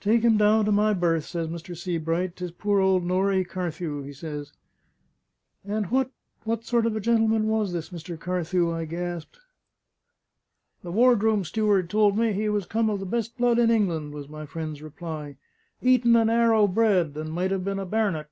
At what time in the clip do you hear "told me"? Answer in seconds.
11.88-12.34